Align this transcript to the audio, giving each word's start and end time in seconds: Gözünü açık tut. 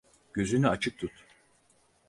Gözünü 0.33 0.67
açık 0.69 0.97
tut. 0.99 1.25